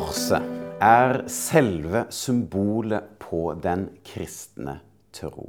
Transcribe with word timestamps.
Korset 0.00 0.44
er 0.80 1.18
selve 1.28 2.06
symbolet 2.08 3.18
på 3.20 3.50
den 3.60 3.82
kristne 4.00 4.78
tro. 5.12 5.44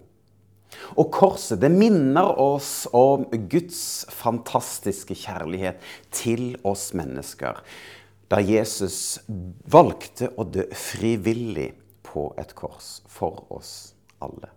Og 0.99 1.07
korset 1.15 1.61
det 1.61 1.69
minner 1.71 2.33
oss 2.35 2.83
om 2.91 3.23
Guds 3.47 3.79
fantastiske 4.11 5.15
kjærlighet 5.23 5.79
til 6.11 6.57
oss 6.67 6.89
mennesker. 6.99 7.63
Da 8.27 8.41
Jesus 8.43 9.21
valgte 9.71 10.33
å 10.35 10.43
dø 10.43 10.67
frivillig 10.75 11.69
på 12.03 12.33
et 12.35 12.51
kors 12.51 12.97
for 13.07 13.45
oss 13.55 13.93
alle. 14.19 14.51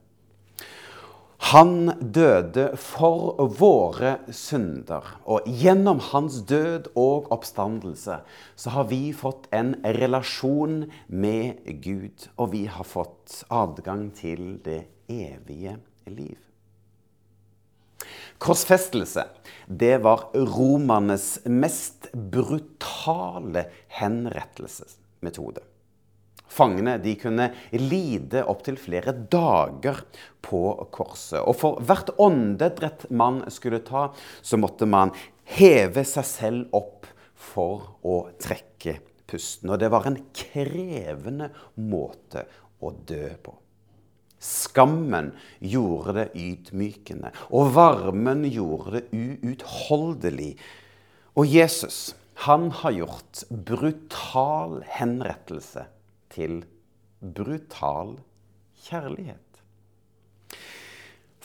Han 1.45 1.91
døde 2.01 2.71
for 2.81 3.37
våre 3.59 4.15
synder, 4.33 5.05
og 5.29 5.45
gjennom 5.45 5.99
hans 6.13 6.39
død 6.49 6.89
og 6.97 7.27
oppstandelse 7.35 8.17
så 8.57 8.73
har 8.73 8.87
vi 8.89 9.11
fått 9.13 9.51
en 9.53 9.75
relasjon 9.99 10.87
med 11.13 11.61
Gud, 11.85 12.31
og 12.41 12.55
vi 12.55 12.63
har 12.65 12.89
fått 12.89 13.43
adgang 13.53 14.07
til 14.17 14.57
det 14.65 14.87
evige 15.13 15.77
liv. 16.09 16.41
Korsfestelse 18.41 19.27
det 19.69 19.99
var 20.05 20.31
romernes 20.33 21.43
mest 21.45 22.09
brutale 22.15 23.69
henrettelsesmetode. 24.01 25.61
Fangene 26.55 26.99
de 27.03 27.17
kunne 27.19 27.49
lide 27.75 28.45
opptil 28.51 28.77
flere 28.79 29.15
dager 29.33 30.05
på 30.45 30.63
korset. 30.95 31.41
Og 31.43 31.57
for 31.59 31.81
hvert 31.83 32.13
åndedrett 32.23 33.09
man 33.11 33.43
skulle 33.51 33.83
ta, 33.87 34.09
så 34.43 34.61
måtte 34.61 34.87
man 34.87 35.15
heve 35.57 36.05
seg 36.07 36.29
selv 36.29 36.79
opp 36.79 37.09
for 37.35 37.99
å 38.07 38.21
trekke 38.41 39.01
pusten. 39.27 39.73
Og 39.73 39.81
det 39.83 39.91
var 39.93 40.07
en 40.09 40.21
krevende 40.37 41.51
måte 41.83 42.47
å 42.85 42.93
dø 42.95 43.29
på. 43.43 43.57
Skammen 44.45 45.31
gjorde 45.65 46.19
det 46.19 46.27
ydmykende, 46.37 47.31
og 47.57 47.71
varmen 47.75 48.45
gjorde 48.45 49.01
det 49.01 49.07
uutholdelig. 49.41 50.53
Og 51.41 51.49
Jesus, 51.49 52.13
han 52.45 52.69
har 52.83 52.93
gjort 52.93 53.47
brutal 53.49 54.83
henrettelse 54.99 55.87
til 56.35 56.63
brutal 57.23 58.19
kjærlighet. 58.85 59.41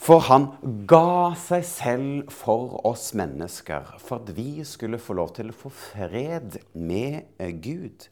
For 0.00 0.22
han 0.30 0.46
ga 0.88 1.36
seg 1.36 1.64
selv 1.68 2.30
for 2.32 2.78
oss 2.88 3.10
mennesker, 3.16 3.98
for 4.00 4.22
at 4.22 4.32
vi 4.36 4.64
skulle 4.64 5.00
få 5.00 5.18
lov 5.18 5.34
til 5.36 5.52
å 5.52 5.56
få 5.56 5.72
fred 5.76 6.56
med 6.72 7.28
Gud. 7.60 8.08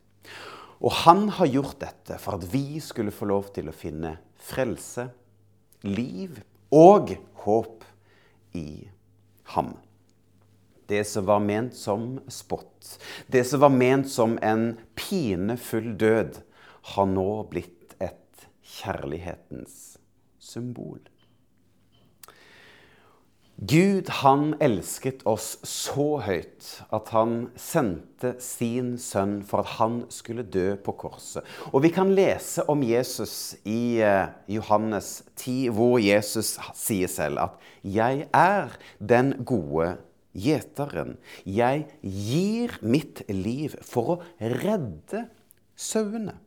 Og 0.84 0.92
han 1.06 1.26
har 1.38 1.48
gjort 1.50 1.80
dette 1.80 2.18
for 2.20 2.36
at 2.36 2.44
vi 2.52 2.78
skulle 2.84 3.14
få 3.14 3.30
lov 3.30 3.48
til 3.56 3.70
å 3.70 3.74
finne 3.74 4.18
frelse, 4.50 5.08
liv 5.88 6.36
og 6.74 7.14
håp 7.44 7.86
i 8.58 8.84
ham. 9.54 9.72
Det 10.88 11.02
som 11.08 11.26
var 11.28 11.40
ment 11.44 11.76
som 11.76 12.18
spott, 12.32 12.94
det 13.32 13.42
som 13.48 13.64
var 13.64 13.72
ment 13.72 14.08
som 14.12 14.36
en 14.44 14.70
pinefull 14.96 15.94
død, 16.00 16.38
har 16.94 17.06
nå 17.10 17.30
blitt 17.52 17.96
et 18.00 18.48
kjærlighetens 18.78 19.98
symbol. 20.38 21.00
Gud 23.58 24.06
han 24.20 24.52
elsket 24.62 25.24
oss 25.26 25.56
så 25.66 26.20
høyt 26.22 26.66
at 26.94 27.08
han 27.10 27.48
sendte 27.58 28.36
sin 28.38 28.92
sønn 29.02 29.40
for 29.42 29.64
at 29.64 29.72
han 29.80 29.96
skulle 30.14 30.44
dø 30.46 30.76
på 30.78 30.94
korset. 31.00 31.42
Og 31.72 31.82
vi 31.82 31.90
kan 31.90 32.12
lese 32.14 32.62
om 32.70 32.84
Jesus 32.86 33.56
i 33.66 33.98
eh, 33.98 34.30
Johannes 34.46 35.24
10, 35.34 35.74
hvor 35.74 35.98
Jesus 35.98 36.54
sier 36.78 37.10
selv 37.10 37.42
at 37.48 37.58
'Jeg 37.82 38.28
er 38.30 38.78
den 39.02 39.34
gode 39.42 39.96
gjeteren. 40.38 41.16
Jeg 41.42 41.88
gir 42.02 42.78
mitt 42.78 43.24
liv 43.26 43.74
for 43.82 44.14
å 44.14 44.22
redde 44.38 45.26
sauene'. 45.74 46.38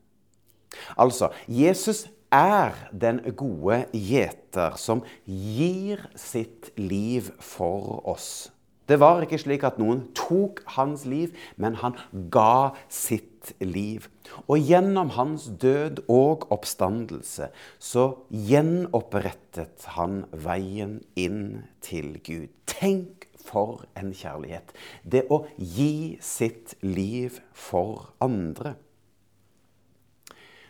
Altså, 0.97 1.31
Jesus 1.47 2.07
er 2.31 2.77
den 2.95 3.19
gode 3.35 3.83
gjeter 3.91 4.77
som 4.79 5.03
gir 5.27 6.05
sitt 6.15 6.71
liv 6.79 7.31
for 7.43 8.01
oss. 8.07 8.49
Det 8.89 8.97
var 8.99 9.21
ikke 9.23 9.39
slik 9.39 9.63
at 9.63 9.77
noen 9.79 10.01
tok 10.17 10.63
hans 10.75 11.05
liv, 11.07 11.35
men 11.55 11.77
han 11.79 11.95
ga 12.33 12.73
sitt 12.91 13.53
liv. 13.63 14.07
Og 14.51 14.59
gjennom 14.67 15.13
hans 15.15 15.47
død 15.61 16.01
og 16.11 16.47
oppstandelse 16.51 17.51
så 17.79 18.05
gjenopprettet 18.31 19.87
han 19.95 20.25
veien 20.31 20.99
inn 21.19 21.63
til 21.83 22.17
Gud. 22.25 22.51
Tenk 22.67 23.27
for 23.39 23.85
en 23.95 24.11
kjærlighet! 24.15 24.75
Det 25.03 25.23
å 25.31 25.43
gi 25.55 26.17
sitt 26.23 26.75
liv 26.83 27.39
for 27.55 28.11
andre. 28.23 28.75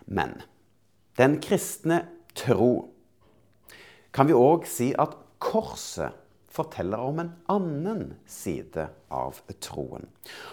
Men 0.06 0.40
den 1.20 1.40
kristne 1.44 2.06
tro 2.38 2.90
kan 4.12 4.28
vi 4.28 4.36
òg 4.36 4.66
si 4.68 4.92
at 5.00 5.16
korset 5.42 6.18
forteller 6.52 7.00
om 7.00 7.20
en 7.20 7.32
annen 7.52 8.02
side 8.28 8.88
av 9.08 9.38
troen. 9.64 10.08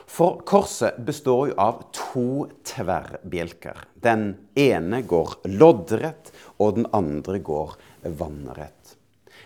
For 0.07 0.39
korset 0.47 1.01
består 1.07 1.51
jo 1.51 1.57
av 1.59 1.81
to 1.95 2.47
tverrbjelker. 2.67 3.83
Den 3.95 4.31
ene 4.55 5.03
går 5.03 5.41
loddrett, 5.59 6.31
og 6.59 6.79
den 6.79 6.87
andre 6.95 7.41
går 7.43 7.75
vannrett. 8.21 8.95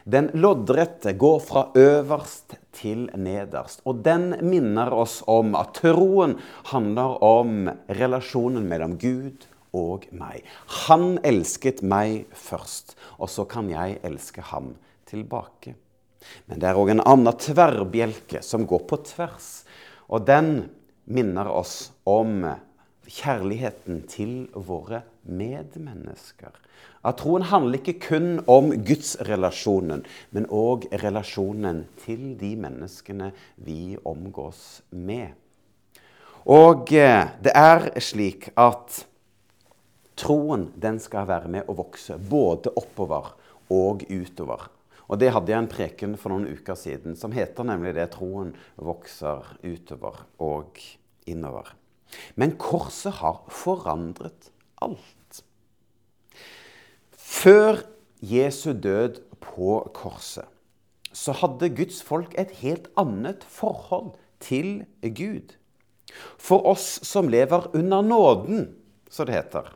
Den 0.04 0.28
loddrette 0.34 1.14
går 1.14 1.40
fra 1.46 1.62
øverst 1.78 2.56
til 2.74 3.06
nederst, 3.14 3.84
og 3.86 4.02
den 4.04 4.32
minner 4.42 4.92
oss 4.92 5.20
om 5.30 5.54
at 5.56 5.76
troen 5.78 6.36
handler 6.72 7.20
om 7.22 7.70
relasjonen 7.88 8.66
mellom 8.68 8.98
Gud 9.00 9.46
og 9.72 10.06
meg. 10.12 10.42
Han 10.86 11.16
elsket 11.24 11.82
meg 11.82 12.26
først, 12.36 12.96
og 13.18 13.30
så 13.32 13.46
kan 13.48 13.70
jeg 13.72 14.00
elske 14.04 14.44
ham 14.52 14.74
tilbake. 15.08 15.74
Men 16.46 16.60
det 16.62 16.68
er 16.70 16.78
òg 16.78 16.92
en 16.94 17.04
annen 17.04 17.38
tverrbjelke 17.40 18.42
som 18.46 18.66
går 18.68 18.84
på 18.90 19.00
tvers, 19.08 19.50
og 20.12 20.26
den 20.28 20.68
minner 21.10 21.48
oss 21.50 21.90
om 22.06 22.44
kjærligheten 23.08 24.04
til 24.10 24.34
våre 24.54 25.02
medmennesker. 25.26 26.52
At 27.02 27.18
troen 27.18 27.42
handler 27.50 27.80
ikke 27.80 27.98
kun 28.04 28.28
om 28.50 28.70
gudsrelasjonen, 28.86 30.04
men 30.30 30.46
òg 30.46 30.86
relasjonen 31.02 31.84
til 32.04 32.36
de 32.38 32.54
menneskene 32.62 33.32
vi 33.56 33.96
omgås 34.06 34.82
med. 34.90 35.34
Og 36.46 36.90
eh, 36.94 37.26
det 37.42 37.54
er 37.54 37.88
slik 38.02 38.48
at 38.58 39.02
Troen 40.18 40.68
den 40.76 41.00
skal 41.00 41.28
være 41.28 41.50
med 41.50 41.68
å 41.68 41.76
vokse 41.78 42.18
både 42.18 42.72
oppover 42.76 43.32
og 43.72 44.04
utover. 44.10 44.68
Og 45.08 45.18
Det 45.18 45.32
hadde 45.32 45.52
jeg 45.52 45.58
en 45.60 45.68
preken 45.68 46.16
for 46.16 46.32
noen 46.32 46.48
uker 46.48 46.76
siden 46.78 47.16
som 47.18 47.32
heter 47.32 47.64
nemlig 47.68 47.94
det 47.94 48.12
'Troen 48.14 48.54
vokser 48.76 49.44
utover 49.64 50.24
og 50.38 50.78
innover'. 51.26 51.74
Men 52.36 52.56
korset 52.56 53.20
har 53.20 53.42
forandret 53.48 54.50
alt. 54.80 55.42
Før 57.12 57.82
Jesu 58.20 58.72
død 58.72 59.20
på 59.40 59.90
korset 59.94 60.48
så 61.12 61.32
hadde 61.36 61.74
Guds 61.76 62.02
folk 62.02 62.34
et 62.38 62.50
helt 62.62 62.88
annet 62.96 63.44
forhold 63.44 64.14
til 64.40 64.84
Gud. 65.02 65.56
For 66.40 66.64
oss 66.66 67.00
som 67.06 67.28
lever 67.28 67.68
under 67.76 68.02
nåden, 68.02 68.74
så 69.10 69.24
det 69.28 69.36
heter, 69.36 69.72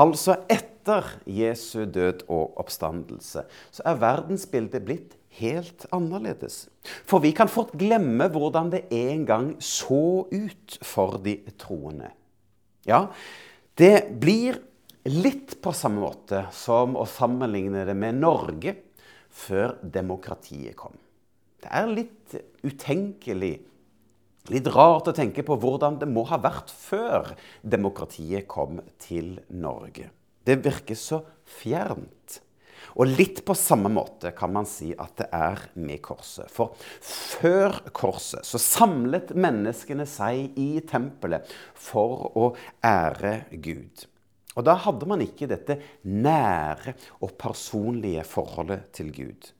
Altså 0.00 0.36
etter 0.50 1.06
Jesu 1.30 1.84
død 1.86 2.26
og 2.32 2.58
oppstandelse, 2.60 3.44
så 3.46 3.84
er 3.86 4.00
verdensbildet 4.02 4.82
blitt 4.84 5.14
helt 5.38 5.86
annerledes. 5.94 6.66
For 7.06 7.22
vi 7.22 7.32
kan 7.34 7.50
fort 7.50 7.72
glemme 7.78 8.28
hvordan 8.30 8.70
det 8.74 8.84
en 8.94 9.24
gang 9.26 9.48
så 9.62 10.26
ut 10.30 10.78
for 10.82 11.18
de 11.22 11.38
troende. 11.58 12.10
Ja, 12.86 13.06
det 13.78 14.10
blir 14.20 14.60
litt 15.08 15.56
på 15.62 15.72
samme 15.76 16.04
måte 16.04 16.46
som 16.54 16.96
å 16.96 17.06
sammenligne 17.08 17.84
det 17.88 17.96
med 17.98 18.20
Norge 18.20 18.76
før 19.34 19.76
demokratiet 19.82 20.76
kom. 20.78 20.94
Det 21.64 21.70
er 21.72 21.90
litt 21.90 22.36
utenkelig 22.64 23.54
Litt 24.52 24.66
rart 24.68 25.08
å 25.08 25.14
tenke 25.16 25.40
på 25.46 25.56
hvordan 25.56 25.96
det 26.02 26.08
må 26.10 26.26
ha 26.28 26.36
vært 26.36 26.68
før 26.68 27.30
demokratiet 27.62 28.44
kom 28.50 28.82
til 29.00 29.38
Norge. 29.48 30.10
Det 30.44 30.58
virker 30.60 30.98
så 31.00 31.22
fjernt. 31.48 32.40
Og 33.00 33.08
litt 33.08 33.40
på 33.46 33.56
samme 33.56 33.88
måte 33.90 34.34
kan 34.36 34.52
man 34.54 34.68
si 34.68 34.90
at 34.92 35.16
det 35.18 35.30
er 35.34 35.62
med 35.80 36.02
korset. 36.04 36.50
For 36.52 36.76
før 37.00 37.80
korset 37.96 38.44
så 38.44 38.60
samlet 38.60 39.32
menneskene 39.32 40.04
seg 40.06 40.60
i 40.60 40.68
tempelet 40.86 41.48
for 41.72 42.28
å 42.36 42.50
ære 42.84 43.48
Gud. 43.64 44.04
Og 44.54 44.68
da 44.68 44.76
hadde 44.84 45.08
man 45.10 45.24
ikke 45.24 45.48
dette 45.50 45.80
nære 46.04 46.94
og 47.24 47.34
personlige 47.40 48.28
forholdet 48.28 48.92
til 49.00 49.10
Gud 49.16 49.54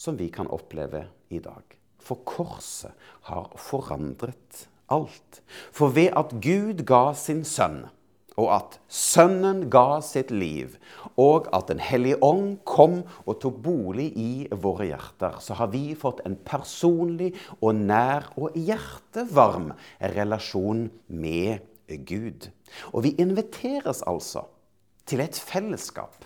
som 0.00 0.16
vi 0.16 0.30
kan 0.32 0.48
oppleve 0.48 1.02
i 1.28 1.42
dag. 1.44 1.79
For 2.00 2.22
korset 2.26 2.92
har 3.28 3.50
forandret 3.60 4.66
alt. 4.90 5.40
For 5.72 5.92
ved 5.94 6.12
at 6.18 6.34
Gud 6.42 6.84
ga 6.88 7.10
sin 7.14 7.44
sønn 7.46 7.84
og 8.40 8.50
at 8.54 8.76
Sønnen 8.90 9.64
ga 9.72 10.00
sitt 10.04 10.30
liv, 10.32 10.76
og 11.20 11.48
at 11.56 11.68
Den 11.68 11.80
hellige 11.82 12.20
ånd 12.24 12.60
kom 12.64 13.02
og 13.26 13.40
tok 13.42 13.60
bolig 13.62 14.10
i 14.16 14.48
våre 14.50 14.88
hjerter, 14.90 15.38
så 15.40 15.54
har 15.58 15.70
vi 15.74 15.94
fått 15.98 16.22
en 16.24 16.36
personlig 16.36 17.34
og 17.60 17.74
nær 17.76 18.30
og 18.36 18.56
hjertevarm 18.56 19.72
relasjon 20.14 20.88
med 21.08 21.60
Gud. 22.06 22.48
Og 22.94 23.04
vi 23.04 23.16
inviteres 23.18 24.02
altså 24.06 24.46
til 25.06 25.20
et 25.20 25.36
fellesskap 25.36 26.24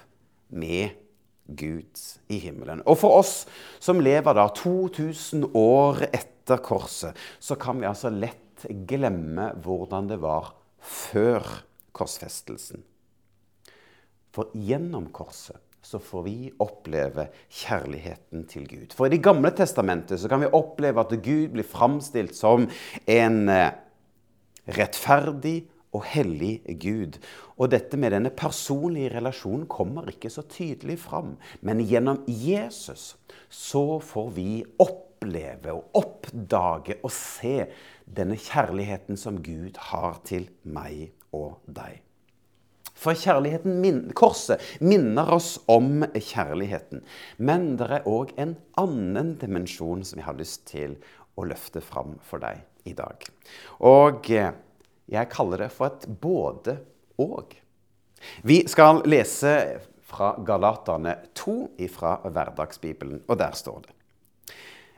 med 0.51 0.91
Gud 0.91 1.04
i 1.49 2.39
himmelen. 2.41 2.83
Og 2.87 2.99
for 3.03 3.21
oss 3.21 3.45
som 3.83 4.01
lever 4.01 4.37
da 4.37 4.49
2000 4.49 5.51
år 5.55 6.07
etter 6.11 6.63
korset, 6.65 7.17
så 7.41 7.57
kan 7.61 7.81
vi 7.81 7.89
altså 7.89 8.13
lett 8.13 8.65
glemme 8.89 9.51
hvordan 9.65 10.09
det 10.09 10.21
var 10.23 10.55
før 10.81 11.45
korsfestelsen. 11.95 12.83
For 14.35 14.51
gjennom 14.57 15.11
korset 15.15 15.61
så 15.85 16.01
får 16.01 16.23
vi 16.25 16.37
oppleve 16.65 17.29
kjærligheten 17.53 18.47
til 18.49 18.65
Gud. 18.67 18.95
For 18.97 19.07
i 19.07 19.13
Det 19.13 19.23
gamle 19.23 19.53
testamentet 19.53 20.21
så 20.21 20.31
kan 20.33 20.41
vi 20.41 20.49
oppleve 20.49 21.01
at 21.01 21.13
Gud 21.23 21.53
blir 21.53 21.67
framstilt 21.69 22.35
som 22.35 22.65
en 23.07 23.49
eh, 23.53 23.77
rettferdig 24.65 25.67
og 25.95 26.05
hellig 26.11 26.59
Gud. 26.83 27.19
Og 27.57 27.71
dette 27.73 27.99
med 28.01 28.15
denne 28.15 28.33
personlige 28.35 29.15
relasjonen 29.15 29.67
kommer 29.71 30.11
ikke 30.11 30.33
så 30.33 30.45
tydelig 30.51 30.99
fram. 31.07 31.37
Men 31.63 31.83
gjennom 31.87 32.25
Jesus 32.29 33.15
så 33.49 34.01
får 34.03 34.33
vi 34.37 34.49
oppleve 34.83 35.77
og 35.77 36.01
oppdage 36.03 36.99
og 37.03 37.13
se 37.15 37.69
denne 38.05 38.37
kjærligheten 38.41 39.21
som 39.21 39.43
Gud 39.43 39.79
har 39.93 40.19
til 40.27 40.51
meg 40.63 41.13
og 41.35 41.61
deg. 41.67 42.03
For 42.95 43.17
kjærligheten 43.19 43.81
min, 43.83 44.05
korset 44.17 44.63
minner 44.81 45.33
oss 45.35 45.57
om 45.69 46.05
kjærligheten. 46.15 47.03
Men 47.43 47.75
det 47.81 47.91
er 47.91 48.07
òg 48.09 48.33
en 48.41 48.55
annen 48.81 49.35
dimensjon 49.41 50.05
som 50.07 50.21
jeg 50.21 50.29
har 50.29 50.39
lyst 50.39 50.63
til 50.71 50.95
å 51.35 51.47
løfte 51.49 51.83
fram 51.83 52.15
for 52.23 52.43
deg 52.43 52.63
i 52.89 52.95
dag. 52.97 53.27
Og 53.85 54.31
eh, 54.31 54.55
jeg 55.11 55.31
kaller 55.33 55.65
det 55.65 55.71
for 55.75 55.93
et 55.93 56.07
både-og. 56.21 57.57
Vi 58.43 58.59
skal 58.71 59.03
lese 59.09 59.55
fra 60.09 60.35
Galatane 60.47 61.17
2 61.37 61.57
fra 61.93 62.17
Hverdagsbibelen, 62.25 63.25
og 63.29 63.39
der 63.41 63.57
står 63.59 63.83
det. 63.85 63.97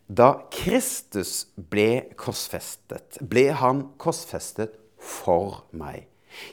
Da 0.06 0.28
Kristus 0.54 1.48
ble 1.56 2.12
korsfestet, 2.18 3.18
ble 3.26 3.48
han 3.58 3.88
korsfestet 3.98 4.76
for 5.02 5.64
meg 5.74 6.06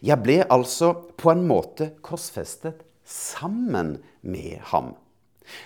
jeg 0.03 0.19
ble 0.23 0.41
altså 0.51 0.93
på 1.19 1.31
en 1.33 1.45
måte 1.47 1.91
korsfestet 2.05 2.83
sammen 3.03 3.97
med 4.21 4.61
ham. 4.71 4.93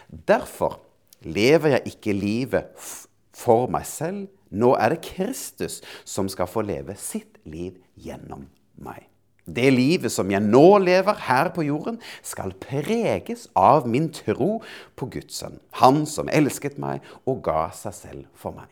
Derfor 0.10 0.80
lever 1.26 1.78
jeg 1.78 1.94
ikke 1.94 2.18
livet 2.18 2.88
for 3.36 3.70
meg 3.72 3.86
selv. 3.90 4.28
Nå 4.50 4.74
er 4.80 4.96
det 4.96 5.04
Kristus 5.06 5.82
som 6.08 6.30
skal 6.32 6.50
få 6.50 6.64
leve 6.66 6.96
sitt 7.00 7.37
liv 7.50 7.78
gjennom 7.96 8.46
meg. 8.84 9.06
Det 9.48 9.70
livet 9.72 10.12
som 10.12 10.28
jeg 10.28 10.44
nå 10.44 10.66
lever 10.84 11.22
her 11.30 11.54
på 11.56 11.64
jorden, 11.64 12.02
skal 12.20 12.52
preges 12.60 13.46
av 13.56 13.88
min 13.88 14.10
tro 14.12 14.58
på 15.00 15.08
Guds 15.14 15.40
sønn, 15.40 15.62
Han 15.80 16.04
som 16.06 16.28
elsket 16.28 16.76
meg 16.78 17.06
og 17.26 17.46
ga 17.48 17.70
seg 17.72 17.96
selv 17.96 18.26
for 18.36 18.58
meg. 18.58 18.68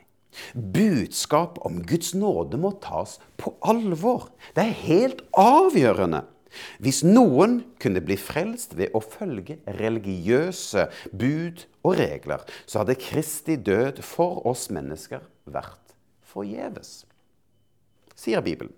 Budskap 0.52 1.62
om 1.64 1.80
Guds 1.88 2.12
nåde 2.14 2.60
må 2.60 2.74
tas 2.84 3.22
på 3.40 3.54
alvor. 3.64 4.28
Det 4.52 4.66
er 4.66 4.82
helt 4.84 5.24
avgjørende. 5.32 6.26
Hvis 6.80 7.02
noen 7.04 7.62
kunne 7.84 8.04
bli 8.04 8.18
frelst 8.20 8.76
ved 8.80 8.96
å 8.96 9.02
følge 9.04 9.58
religiøse 9.80 10.88
bud 11.12 11.66
og 11.84 11.98
regler, 12.00 12.44
så 12.68 12.84
hadde 12.84 13.00
Kristi 13.00 13.58
død 13.60 14.02
for 14.04 14.44
oss 14.48 14.70
mennesker 14.72 15.24
vært 15.48 15.96
forgjeves, 16.36 17.04
sier 18.26 18.44
Bibelen. 18.46 18.74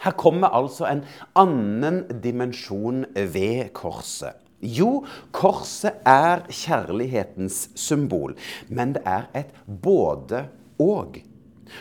Her 0.00 0.14
kommer 0.16 0.54
altså 0.56 0.86
en 0.88 1.02
annen 1.36 2.06
dimensjon 2.24 3.04
ved 3.14 3.68
korset. 3.76 4.38
Jo, 4.60 5.04
korset 5.32 6.02
er 6.08 6.46
kjærlighetens 6.52 7.70
symbol, 7.80 8.34
men 8.68 8.94
det 8.96 9.02
er 9.08 9.28
et 9.36 9.52
både-og. 9.82 11.20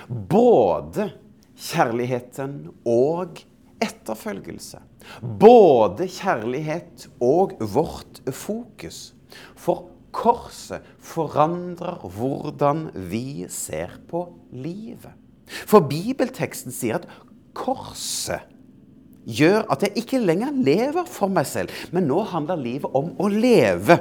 Både 0.07 1.09
kjærligheten 1.59 2.59
og 2.87 3.41
etterfølgelse. 3.83 4.79
Både 5.39 6.07
kjærlighet 6.11 7.07
og 7.23 7.55
vårt 7.59 8.21
fokus. 8.31 9.13
For 9.55 9.89
korset 10.15 10.87
forandrer 11.03 11.99
hvordan 12.15 12.89
vi 13.11 13.47
ser 13.51 13.95
på 14.11 14.27
livet. 14.51 15.15
For 15.49 15.85
bibelteksten 15.89 16.73
sier 16.75 17.01
at 17.01 17.09
korset 17.57 18.45
gjør 19.29 19.65
at 19.69 19.83
jeg 19.85 20.03
ikke 20.03 20.21
lenger 20.21 20.53
lever 20.55 21.09
for 21.09 21.31
meg 21.31 21.47
selv, 21.49 21.73
men 21.93 22.07
nå 22.09 22.21
handler 22.31 22.61
livet 22.61 22.95
om 22.97 23.11
å 23.19 23.29
leve 23.31 23.99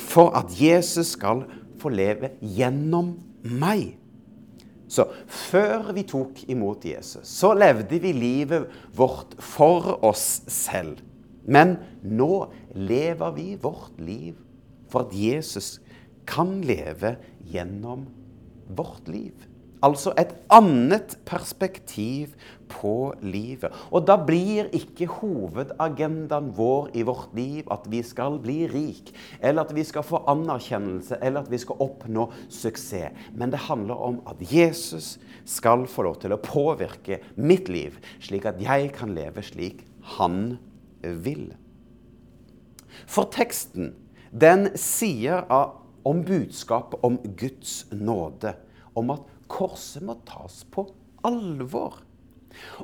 for 0.00 0.34
at 0.36 0.52
Jesus 0.60 1.14
skal 1.16 1.44
få 1.80 1.92
leve 1.92 2.34
gjennom 2.40 3.14
meg. 3.46 3.94
Så 4.88 5.08
før 5.26 5.90
vi 5.96 6.04
tok 6.06 6.44
imot 6.50 6.84
Jesus, 6.86 7.26
så 7.26 7.52
levde 7.58 7.98
vi 8.02 8.12
livet 8.14 8.70
vårt 8.94 9.34
for 9.42 9.96
oss 10.06 10.44
selv. 10.52 11.00
Men 11.46 11.76
nå 12.02 12.46
lever 12.74 13.34
vi 13.34 13.48
vårt 13.62 13.98
liv 14.02 14.38
for 14.90 15.06
at 15.06 15.14
Jesus 15.14 15.76
kan 16.26 16.60
leve 16.66 17.16
gjennom 17.50 18.06
vårt 18.78 19.10
liv. 19.10 19.34
Altså 19.84 20.14
et 20.16 20.32
annet 20.48 21.18
perspektiv 21.28 22.32
på 22.72 23.12
livet. 23.22 23.74
Og 23.92 24.06
da 24.08 24.16
blir 24.18 24.70
ikke 24.74 25.08
hovedagendaen 25.18 26.48
vår 26.56 26.88
i 26.96 27.04
vårt 27.06 27.34
liv 27.36 27.68
at 27.72 27.84
vi 27.90 28.00
skal 28.06 28.38
bli 28.42 28.64
rik, 28.72 29.12
eller 29.40 29.66
at 29.66 29.74
vi 29.76 29.84
skal 29.86 30.06
få 30.06 30.22
anerkjennelse, 30.32 31.20
eller 31.22 31.44
at 31.44 31.52
vi 31.52 31.60
skal 31.62 31.82
oppnå 31.84 32.30
suksess. 32.48 33.12
Men 33.36 33.52
det 33.52 33.66
handler 33.68 34.00
om 34.08 34.18
at 34.26 34.40
Jesus 34.40 35.16
skal 35.44 35.86
få 35.90 36.08
lov 36.08 36.18
til 36.24 36.34
å 36.34 36.40
påvirke 36.42 37.20
mitt 37.36 37.68
liv, 37.68 38.00
slik 38.20 38.48
at 38.48 38.60
jeg 38.62 38.90
kan 38.96 39.14
leve 39.14 39.44
slik 39.44 39.84
han 40.16 40.56
vil. 41.02 41.50
For 43.06 43.28
teksten, 43.30 43.92
den 44.32 44.70
sier 44.78 45.44
om 46.06 46.22
budskapet 46.24 47.02
om 47.06 47.18
Guds 47.38 47.84
nåde. 47.92 48.56
Om 48.96 49.10
at 49.12 49.35
korset 49.50 50.04
må 50.06 50.18
tas 50.28 50.62
på 50.72 50.86
alvor. 51.26 52.02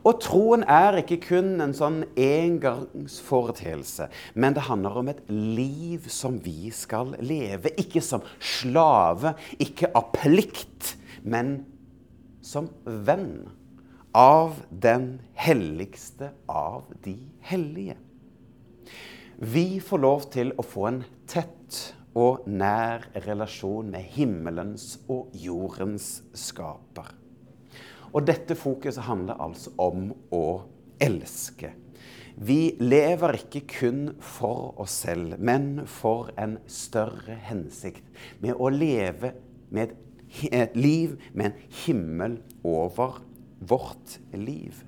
Og 0.02 0.19
troen 0.21 0.64
er 0.69 0.99
ikke 1.00 1.21
kun 1.25 1.54
en 1.64 1.73
sånn 1.76 2.02
engangsforeteelse, 2.21 4.09
men 4.35 4.57
det 4.57 4.66
handler 4.69 4.99
om 5.00 5.09
et 5.12 5.23
liv 5.31 6.09
som 6.12 6.37
vi 6.45 6.73
skal 6.75 7.14
leve. 7.25 7.73
Ikke 7.81 8.02
som 8.04 8.25
slave, 8.37 9.35
ikke 9.62 9.92
av 9.97 10.11
plikt, 10.16 10.95
men 11.23 11.62
som 12.45 12.69
venn 12.85 13.47
av 14.12 14.59
den 14.69 15.21
helligste 15.38 16.33
av 16.50 16.90
de 17.04 17.16
hellige. 17.49 17.97
Vi 19.42 19.81
får 19.83 20.02
lov 20.02 20.28
til 20.35 20.52
å 20.59 20.64
få 20.66 20.87
en 20.90 21.02
tett 21.31 21.78
og 22.19 22.47
nær 22.50 23.07
relasjon 23.26 23.90
med 23.92 24.04
himmelens 24.14 24.99
og 25.11 25.33
jordens 25.38 26.23
skaper. 26.37 27.09
Og 28.12 28.26
dette 28.28 28.57
fokuset 28.59 29.07
handler 29.07 29.40
altså 29.40 29.73
om 29.81 30.11
å 30.35 30.45
elske. 31.00 31.73
Vi 32.37 32.75
lever 32.81 33.37
ikke 33.42 33.64
kun 33.69 34.04
for 34.25 34.73
oss 34.81 34.95
selv, 35.04 35.37
men 35.38 35.87
for 35.88 36.33
en 36.40 36.59
større 36.69 37.37
hensikt. 37.49 38.04
Med 38.40 38.57
å 38.57 38.69
leve 38.73 39.35
med 39.73 39.92
et 40.52 40.76
liv 40.76 41.19
med 41.33 41.50
en 41.50 41.76
himmel 41.85 42.38
over 42.64 43.21
vårt 43.61 44.19
liv. 44.33 44.81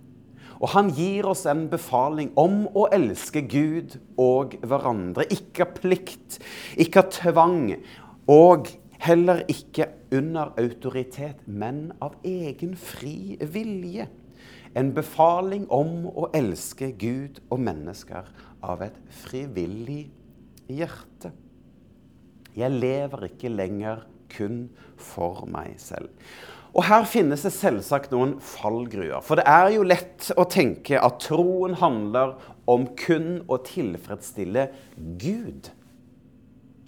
Og 0.60 0.70
han 0.74 0.90
gir 0.94 1.26
oss 1.28 1.44
en 1.50 1.66
befaling 1.72 2.30
om 2.40 2.64
å 2.76 2.86
elske 2.94 3.42
Gud 3.50 3.98
og 4.20 4.56
hverandre. 4.62 5.26
Ikke 5.34 5.66
av 5.66 5.76
plikt, 5.80 6.38
ikke 6.80 7.04
av 7.04 7.12
tvang, 7.14 7.60
og 8.30 8.70
heller 9.04 9.42
ikke 9.50 9.90
under 10.14 10.54
autoritet, 10.60 11.42
men 11.46 11.88
av 12.04 12.16
egen 12.24 12.76
fri 12.78 13.36
vilje. 13.40 14.08
En 14.74 14.90
befaling 14.94 15.68
om 15.70 16.08
å 16.10 16.30
elske 16.34 16.90
Gud 16.98 17.38
og 17.48 17.60
mennesker 17.62 18.26
av 18.64 18.82
et 18.82 18.96
frivillig 19.22 20.08
hjerte. 20.70 21.30
Jeg 22.54 22.70
lever 22.70 23.28
ikke 23.28 23.52
lenger 23.52 24.04
kun 24.34 24.66
for 24.98 25.44
meg 25.50 25.76
selv. 25.82 26.10
Og 26.74 26.82
her 26.88 27.04
finnes 27.06 27.44
det 27.46 27.52
selvsagt 27.54 28.10
noen 28.10 28.34
fallgruer. 28.42 29.22
For 29.22 29.38
det 29.38 29.46
er 29.46 29.70
jo 29.76 29.86
lett 29.86 30.32
å 30.34 30.46
tenke 30.50 30.98
at 30.98 31.20
troen 31.22 31.76
handler 31.78 32.34
om 32.70 32.88
kun 32.98 33.44
å 33.46 33.60
tilfredsstille 33.62 34.66
Gud. 35.22 35.70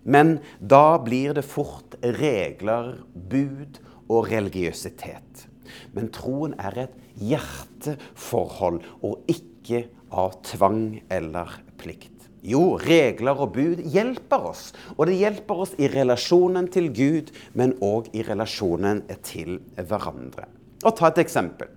Men 0.07 0.39
da 0.59 0.99
blir 1.03 1.35
det 1.39 1.47
fort 1.47 1.95
regler, 2.03 2.97
bud 3.15 3.79
og 4.11 4.31
religiøsitet. 4.31 5.47
Men 5.95 6.11
troen 6.15 6.55
er 6.63 6.87
et 6.87 6.99
hjerteforhold 7.23 8.83
og 9.07 9.31
ikke 9.31 9.87
av 10.11 10.39
tvang 10.47 11.01
eller 11.11 11.59
plikt. 11.79 12.16
Jo, 12.45 12.77
regler 12.83 13.39
og 13.41 13.55
bud 13.57 13.81
hjelper 13.93 14.51
oss. 14.51 14.69
Og 14.97 15.09
det 15.09 15.17
hjelper 15.19 15.65
oss 15.65 15.75
i 15.81 15.89
relasjonen 15.91 16.69
til 16.73 16.91
Gud, 16.95 17.33
men 17.57 17.75
òg 17.85 18.11
i 18.17 18.25
relasjonen 18.27 19.05
til 19.27 19.59
hverandre. 19.77 20.47
Og 20.85 20.97
ta 20.99 21.11
et 21.11 21.23
eksempel. 21.25 21.73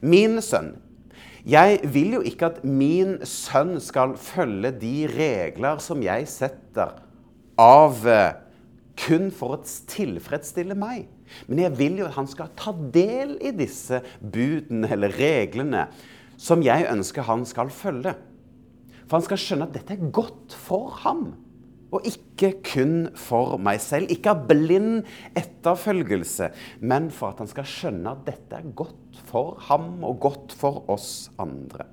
Min 0.00 0.40
sønn. 0.44 0.76
Jeg 1.42 1.80
vil 1.90 2.18
jo 2.18 2.20
ikke 2.22 2.52
at 2.52 2.60
min 2.62 3.16
sønn 3.26 3.80
skal 3.82 4.14
følge 4.20 4.70
de 4.78 4.96
regler 5.10 5.80
som 5.82 6.04
jeg 6.04 6.28
setter 6.30 6.92
av 7.58 8.06
eh, 8.06 8.36
kun 9.02 9.32
for 9.34 9.56
å 9.56 9.64
tilfredsstille 9.90 10.76
meg. 10.78 11.08
Men 11.48 11.64
jeg 11.64 11.74
vil 11.80 11.98
jo 11.98 12.06
at 12.06 12.14
han 12.18 12.28
skal 12.30 12.52
ta 12.58 12.74
del 12.94 13.34
i 13.42 13.50
disse 13.56 14.02
budene 14.20 14.90
eller 14.94 15.14
reglene 15.18 15.88
som 16.38 16.62
jeg 16.62 16.86
ønsker 16.90 17.26
han 17.26 17.42
skal 17.48 17.72
følge. 17.74 18.14
For 19.06 19.18
han 19.18 19.26
skal 19.26 19.40
skjønne 19.40 19.68
at 19.68 19.76
dette 19.76 19.96
er 19.96 20.12
godt 20.14 20.56
for 20.56 20.92
ham, 21.02 21.32
og 21.92 22.06
ikke 22.08 22.54
kun 22.64 22.94
for 23.20 23.58
meg 23.60 23.80
selv. 23.84 24.08
Ikke 24.12 24.32
av 24.32 24.46
blind 24.48 25.02
etterfølgelse, 25.36 26.48
men 26.80 27.10
for 27.12 27.34
at 27.34 27.42
han 27.44 27.50
skal 27.50 27.68
skjønne 27.68 28.14
at 28.14 28.22
dette 28.30 28.60
er 28.62 28.70
godt 28.76 29.20
for 29.28 29.58
ham 29.68 29.98
og 30.08 30.22
godt 30.24 30.56
for 30.56 30.86
oss 30.92 31.28
andre. 31.42 31.84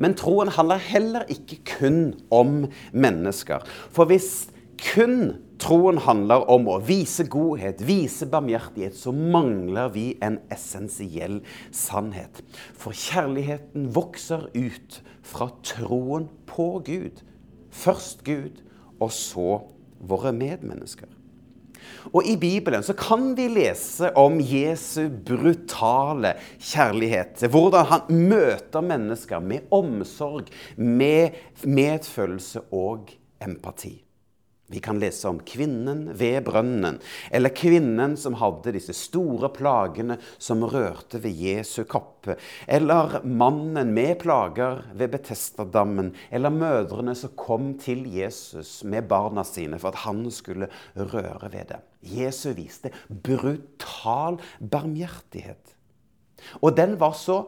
Men 0.00 0.16
troen 0.18 0.52
handler 0.52 0.80
heller 0.84 1.28
ikke 1.32 1.60
kun 1.78 2.00
om 2.32 2.66
mennesker. 2.92 3.64
For 3.92 4.08
hvis 4.08 4.50
kun 4.82 5.36
troen 5.62 6.00
handler 6.02 6.44
om 6.50 6.66
å 6.72 6.80
vise 6.82 7.24
godhet, 7.30 7.84
vise 7.86 8.26
barmhjertighet, 8.28 8.96
så 8.98 9.12
mangler 9.14 9.92
vi 9.94 10.06
en 10.24 10.40
essensiell 10.52 11.40
sannhet. 11.70 12.42
For 12.74 12.96
kjærligheten 12.96 13.92
vokser 13.94 14.48
ut 14.56 15.02
fra 15.22 15.48
troen 15.64 16.28
på 16.46 16.82
Gud. 16.86 17.22
Først 17.72 18.24
Gud, 18.26 18.62
og 19.00 19.12
så 19.14 19.62
våre 20.02 20.32
medmennesker. 20.36 21.08
Og 22.12 22.26
I 22.26 22.36
Bibelen 22.36 22.82
så 22.84 22.94
kan 22.98 23.32
vi 23.38 23.48
lese 23.52 24.10
om 24.18 24.38
Jesu 24.40 25.06
brutale 25.26 26.34
kjærlighet. 26.58 27.44
Hvordan 27.50 27.88
han 27.90 28.22
møter 28.30 28.84
mennesker 28.84 29.42
med 29.42 29.70
omsorg, 29.74 30.50
med 30.76 31.38
medfølelse 31.64 32.64
og 32.72 33.12
empati. 33.42 33.96
Vi 34.72 34.80
kan 34.80 35.00
lese 35.02 35.28
om 35.28 35.40
kvinnen 35.44 36.06
ved 36.16 36.40
brønnen, 36.46 36.98
eller 37.30 37.52
kvinnen 37.52 38.16
som 38.20 38.38
hadde 38.40 38.72
disse 38.72 38.94
store 38.96 39.50
plagene 39.52 40.16
som 40.40 40.64
rørte 40.64 41.20
ved 41.22 41.36
Jesu 41.36 41.82
kopp, 41.84 42.30
eller 42.66 43.18
mannen 43.26 43.92
med 43.92 44.16
plager 44.22 44.82
ved 44.96 45.12
Betestadammen, 45.12 46.12
eller 46.30 46.54
mødrene 46.54 47.14
som 47.18 47.34
kom 47.36 47.74
til 47.82 48.06
Jesus 48.14 48.80
med 48.88 49.08
barna 49.10 49.44
sine 49.46 49.80
for 49.82 49.92
at 49.92 50.04
han 50.06 50.24
skulle 50.32 50.70
røre 50.96 51.52
ved 51.52 51.72
det. 51.74 51.82
Jesu 52.02 52.52
viste 52.56 52.90
brutal 53.08 54.40
barmhjertighet. 54.58 55.76
Og 56.62 56.74
den 56.76 56.96
var 56.98 57.14
så 57.18 57.42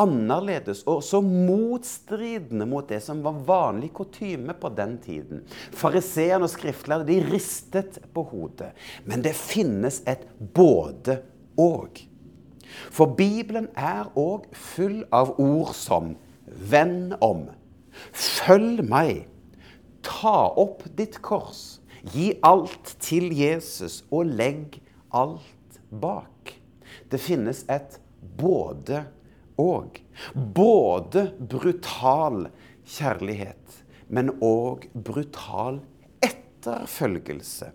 annerledes 0.00 0.82
og 0.90 1.02
så 1.06 1.20
motstridende 1.24 2.66
mot 2.68 2.88
det 2.88 3.00
som 3.04 3.22
var 3.24 3.38
vanlig 3.46 3.92
kutyme 3.96 4.56
på 4.60 4.70
den 4.76 4.96
tiden. 5.02 5.44
Fariseerne 5.74 6.48
og 6.48 6.52
skriftlærde 6.52 7.08
de 7.08 7.20
ristet 7.30 8.00
på 8.14 8.26
hodet. 8.32 8.72
Men 9.04 9.24
det 9.24 9.34
finnes 9.38 10.02
et 10.10 10.26
både-og. 10.54 12.02
For 12.90 13.14
Bibelen 13.14 13.68
er 13.78 14.10
òg 14.18 14.48
full 14.58 15.04
av 15.12 15.36
ord 15.38 15.74
som 15.74 16.16
'venn 16.46 17.14
om', 17.20 17.50
'følg 18.12 18.82
meg', 18.82 19.26
'ta 20.02 20.52
opp 20.56 20.82
ditt 20.96 21.22
kors', 21.22 21.80
'gi 22.04 22.34
alt 22.42 22.96
til 23.00 23.30
Jesus' 23.30 24.04
og 24.10 24.26
'legg 24.26 24.80
alt 25.12 25.80
bak'. 25.90 26.58
Det 27.10 27.20
finnes 27.20 27.64
et 27.68 28.00
både-og 28.38 29.04
og. 29.60 30.00
Både 30.34 31.28
brutal 31.38 32.48
kjærlighet, 32.84 33.80
men 34.08 34.34
òg 34.44 34.88
brutal 34.94 35.80
etterfølgelse. 36.24 37.70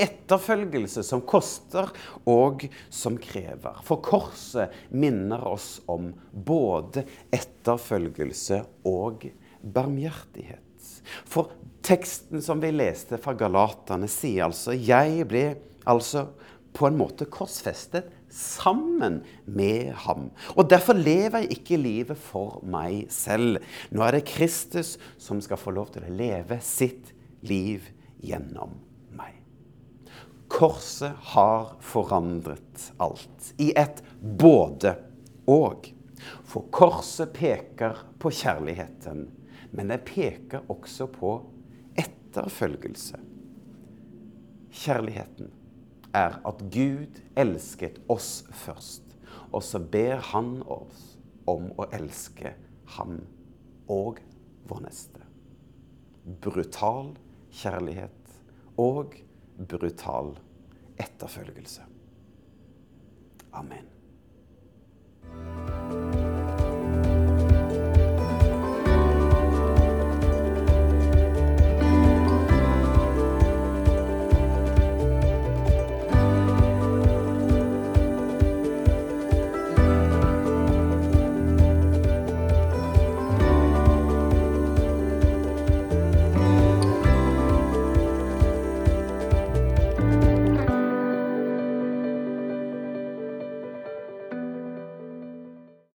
Etterfølgelse 0.00 1.02
som 1.04 1.20
koster 1.28 1.90
og 2.28 2.64
som 2.88 3.18
krever. 3.20 3.82
For 3.84 4.00
korset 4.00 4.72
minner 4.88 5.44
oss 5.50 5.74
om 5.90 6.12
både 6.32 7.04
etterfølgelse 7.36 8.62
og 8.88 9.26
barmhjertighet. 9.60 10.64
For 11.28 11.52
teksten 11.84 12.40
som 12.44 12.62
vi 12.62 12.70
leste 12.72 13.18
fra 13.20 13.34
Galaterne, 13.36 14.08
sier 14.08 14.46
altså 14.48 14.72
'Jeg 14.72 15.26
ble 15.28 15.44
altså 15.84 16.28
på 16.72 16.86
en 16.86 16.96
måte 16.96 17.26
korsfestet 17.26 18.08
sammen 18.30 19.20
med 19.44 19.92
ham. 20.06 20.30
Og 20.56 20.68
derfor 20.70 20.98
lever 20.98 21.44
jeg 21.44 21.58
ikke 21.58 21.80
livet 21.80 22.18
for 22.18 22.60
meg 22.66 23.10
selv. 23.12 23.60
Nå 23.90 24.04
er 24.06 24.18
det 24.18 24.28
Kristus 24.30 24.96
som 25.20 25.42
skal 25.44 25.60
få 25.60 25.74
lov 25.74 25.92
til 25.94 26.06
å 26.06 26.14
leve 26.14 26.60
sitt 26.64 27.12
liv 27.46 27.90
gjennom 28.22 28.76
meg. 29.18 29.36
Korset 30.50 31.14
har 31.34 31.76
forandret 31.84 32.90
alt 33.02 33.52
i 33.62 33.70
et 33.78 34.02
både-og. 34.20 35.92
For 36.44 36.66
korset 36.74 37.32
peker 37.32 38.02
på 38.20 38.32
kjærligheten, 38.34 39.22
men 39.72 39.92
det 39.92 40.02
peker 40.04 40.66
også 40.68 41.06
på 41.14 41.38
etterfølgelse. 41.98 43.22
Kjærligheten 44.70 45.48
er 46.14 46.40
at 46.46 46.64
Gud 46.72 47.20
elsket 47.38 48.00
oss 48.10 48.44
først. 48.64 49.04
Og 49.52 49.62
så 49.66 49.80
ber 49.82 50.22
han 50.32 50.60
oss 50.62 51.16
om 51.50 51.70
å 51.78 51.86
elske 51.94 52.54
ham 52.96 53.18
og 53.90 54.20
vår 54.70 54.84
neste. 54.86 55.24
Brutal 56.42 57.14
kjærlighet 57.50 58.36
og 58.78 59.16
brutal 59.58 60.36
etterfølgelse. 61.00 61.86
Amen. 63.52 63.88